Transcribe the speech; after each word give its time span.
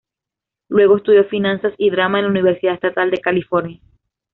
Luego 0.69 0.97
estudió 0.97 1.23
finanzas 1.25 1.73
y 1.77 1.91
drama 1.91 2.17
en 2.17 2.25
la 2.25 2.31
Universidad 2.31 2.73
Estatal 2.73 3.11
de 3.11 3.21
California. 3.21 3.79